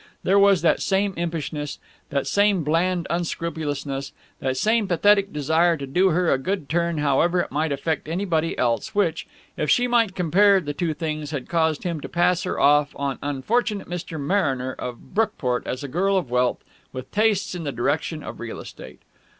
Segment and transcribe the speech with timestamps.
[0.23, 1.77] There was that same impishness,
[2.09, 7.41] that same bland unscrupulousness, that same pathetic desire to do her a good turn however
[7.41, 9.27] it might affect anybody else which,
[9.57, 13.19] if she might compare the two things, had caused him to pass her off on
[13.21, 14.19] unfortunate Mr.
[14.19, 18.59] Mariner of Brookport as a girl of wealth with tastes in the direction of real
[18.59, 19.01] estate.